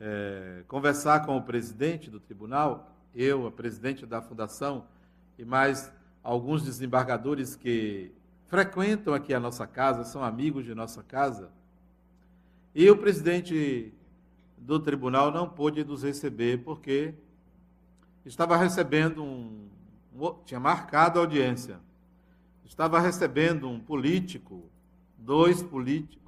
[0.00, 4.86] é, conversar com o presidente do tribunal eu, a presidente da fundação,
[5.36, 8.10] e mais alguns desembargadores que
[8.46, 11.50] frequentam aqui a nossa casa, são amigos de nossa casa.
[12.74, 13.92] E o presidente
[14.60, 17.14] do tribunal não pôde nos receber porque
[18.24, 19.68] estava recebendo um,
[20.14, 21.80] um tinha marcado a audiência.
[22.64, 24.62] Estava recebendo um político,
[25.18, 26.20] dois políticos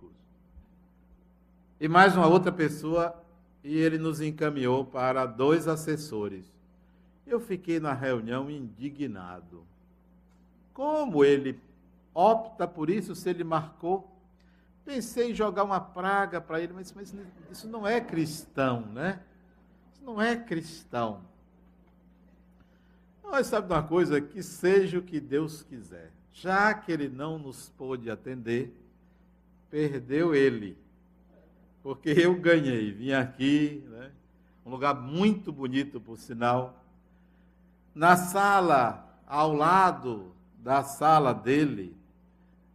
[1.82, 3.12] e mais uma outra pessoa
[3.64, 6.46] e ele nos encaminhou para dois assessores.
[7.26, 9.64] Eu fiquei na reunião indignado.
[10.72, 11.58] Como ele
[12.14, 14.11] opta por isso se ele marcou?
[14.84, 17.14] Pensei em jogar uma praga para ele, mas, mas
[17.50, 19.20] isso não é cristão, né?
[19.92, 21.22] Isso não é cristão.
[23.22, 24.20] Mas sabe de uma coisa?
[24.20, 26.10] Que seja o que Deus quiser.
[26.32, 28.74] Já que ele não nos pôde atender,
[29.70, 30.76] perdeu ele.
[31.82, 32.92] Porque eu ganhei.
[32.92, 34.10] Vim aqui, né?
[34.66, 36.82] um lugar muito bonito, por sinal
[37.94, 41.96] na sala ao lado da sala dele,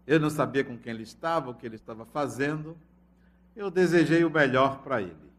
[0.07, 2.75] eu não sabia com quem ele estava, o que ele estava fazendo.
[3.55, 5.31] Eu desejei o melhor para ele.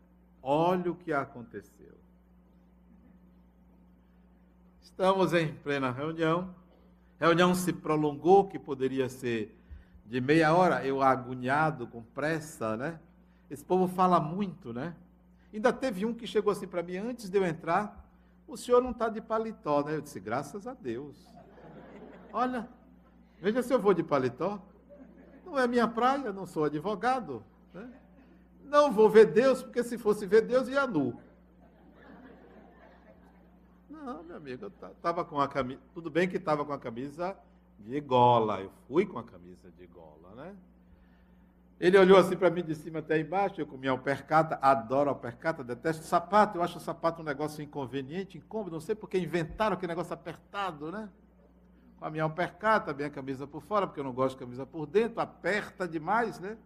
[0.43, 1.97] Olha o que aconteceu.
[4.83, 6.55] Estamos em plena reunião.
[7.19, 9.59] reunião se prolongou, que poderia ser
[10.05, 10.85] de meia hora.
[10.85, 13.01] Eu agoniado, com pressa, né?
[13.51, 14.95] Esse povo fala muito, né?
[15.53, 18.09] Ainda teve um que chegou assim para mim antes de eu entrar
[18.49, 19.95] o senhor não está de paletó, né?
[19.95, 21.15] Eu disse, graças a Deus.
[22.33, 22.67] Olha,
[23.41, 24.61] veja se eu vou de paletó.
[25.45, 27.43] Não é minha praia, não sou advogado.
[27.73, 27.91] Né?
[28.65, 31.19] Não vou ver Deus, porque se fosse ver Deus, ia nu.
[33.89, 35.81] Não, meu amigo, eu estava com a camisa.
[35.95, 37.37] Tudo bem que estava com a camisa
[37.79, 38.61] de gola.
[38.61, 40.57] Eu fui com a camisa de gola, né?
[41.81, 46.05] Ele olhou assim para mim de cima até embaixo, eu comia alpercata, adoro alpercata, detesto
[46.05, 50.13] sapato, eu acho o sapato um negócio inconveniente, incômodo, não sei porque inventaram aquele negócio
[50.13, 51.09] apertado, né?
[51.99, 54.65] Com a minha alpercata, a minha camisa por fora, porque eu não gosto de camisa
[54.65, 56.57] por dentro, aperta demais, né?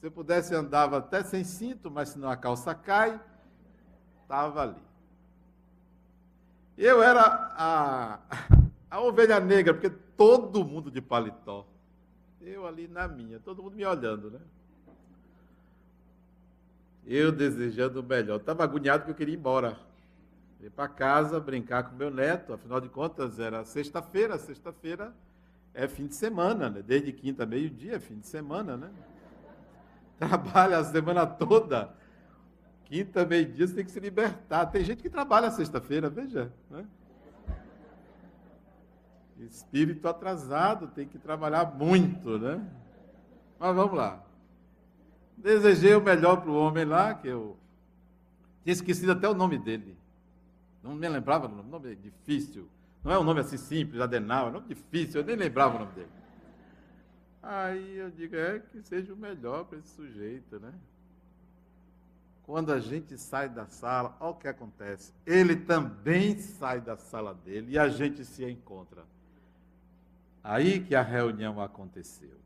[0.00, 3.20] Se eu pudesse, andava até sem cinto, mas senão a calça cai,
[4.22, 4.82] estava ali.
[6.76, 7.22] Eu era
[7.56, 8.18] a,
[8.90, 11.66] a ovelha negra, porque todo mundo de paletó.
[12.40, 14.40] Eu ali na minha, todo mundo me olhando, né?
[17.06, 18.40] Eu desejando o melhor.
[18.40, 19.78] Estava agoniado porque eu queria ir embora.
[20.62, 22.52] Ir para casa, brincar com meu neto.
[22.52, 24.38] Afinal de contas, era sexta-feira.
[24.38, 25.12] Sexta-feira
[25.74, 26.82] é fim de semana, né?
[26.86, 28.88] Desde quinta, meio-dia, é fim de semana, né?
[30.16, 31.92] Trabalha a semana toda.
[32.84, 34.66] Quinta, meio-dia, você tem que se libertar.
[34.66, 36.52] Tem gente que trabalha sexta-feira, veja.
[36.70, 36.86] Né?
[39.40, 42.64] Espírito atrasado, tem que trabalhar muito, né?
[43.58, 44.22] Mas vamos lá.
[45.36, 47.56] Desejei o melhor para o homem lá, que eu
[48.62, 50.00] tinha esquecido até o nome dele.
[50.82, 52.68] Não me lembrava do nome, nome difícil.
[53.04, 55.78] Não é um nome assim simples, Adenal, é um nome difícil, eu nem lembrava o
[55.80, 56.10] nome dele.
[57.42, 60.72] Aí eu digo, é que seja o melhor para esse sujeito, né?
[62.44, 65.12] Quando a gente sai da sala, olha o que acontece.
[65.24, 69.04] Ele também sai da sala dele e a gente se encontra.
[70.42, 72.36] Aí que a reunião aconteceu.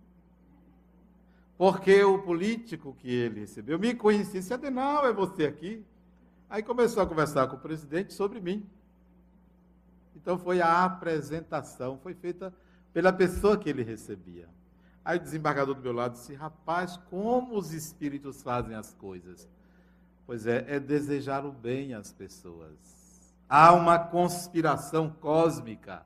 [1.56, 5.84] Porque o político que ele recebeu me conhecia, disse, Adenal, é você aqui?
[6.48, 8.68] Aí começou a conversar com o presidente sobre mim.
[10.14, 12.54] Então foi a apresentação, foi feita
[12.92, 14.48] pela pessoa que ele recebia.
[15.04, 19.48] Aí o desembargador do meu lado disse: Rapaz, como os espíritos fazem as coisas?
[20.26, 22.74] Pois é, é desejar o bem às pessoas.
[23.48, 26.04] Há uma conspiração cósmica.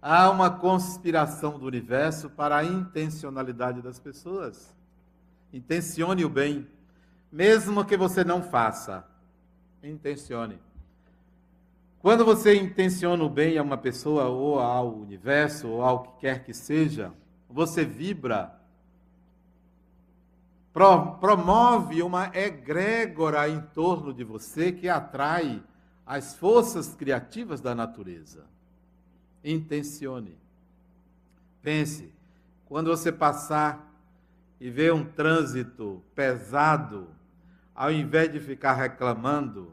[0.00, 4.72] Há uma conspiração do universo para a intencionalidade das pessoas.
[5.52, 6.68] Intencione o bem,
[7.32, 9.04] mesmo que você não faça.
[9.84, 10.58] Intencione.
[12.00, 16.44] Quando você intenciona o bem a uma pessoa, ou ao universo, ou ao que quer
[16.44, 17.12] que seja,
[17.48, 18.60] você vibra
[20.74, 25.62] promove uma egrégora em torno de você que atrai
[26.04, 28.44] as forças criativas da natureza.
[29.44, 30.36] Intencione.
[31.62, 32.12] Pense,
[32.66, 33.88] quando você passar
[34.60, 37.08] e ver um trânsito pesado,
[37.74, 39.72] ao invés de ficar reclamando,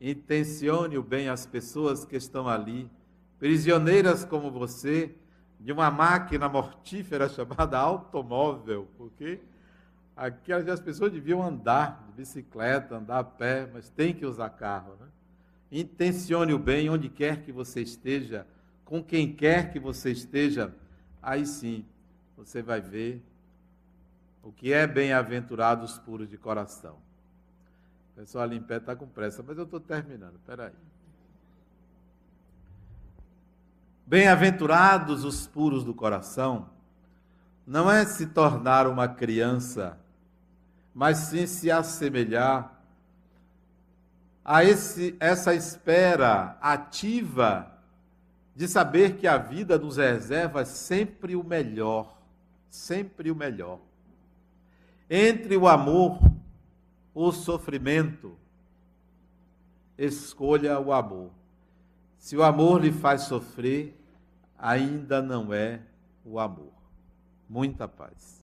[0.00, 2.90] intencione o bem às pessoas que estão ali,
[3.38, 5.14] prisioneiras como você,
[5.58, 9.40] de uma máquina mortífera chamada automóvel, porque
[10.16, 14.94] Aqui as pessoas deviam andar de bicicleta, andar a pé, mas tem que usar carro.
[15.00, 15.06] Né?
[15.70, 18.46] Intencione o bem onde quer que você esteja,
[18.84, 20.74] com quem quer que você esteja,
[21.22, 21.84] aí sim
[22.36, 23.22] você vai ver
[24.42, 26.98] o que é bem-aventurados puros de coração.
[28.22, 30.70] Pessoal ali em pé está com pressa, mas eu estou terminando, peraí.
[34.06, 36.68] Bem-aventurados os puros do coração,
[37.66, 39.98] não é se tornar uma criança
[40.94, 42.80] mas sim se assemelhar
[44.44, 47.72] a esse, essa espera ativa
[48.54, 52.22] de saber que a vida nos reserva sempre o melhor,
[52.70, 53.80] sempre o melhor.
[55.10, 56.31] Entre o amor,
[57.14, 58.36] o sofrimento,
[59.96, 61.30] escolha o amor.
[62.18, 63.98] Se o amor lhe faz sofrer,
[64.58, 65.80] ainda não é
[66.24, 66.72] o amor.
[67.48, 68.41] Muita paz.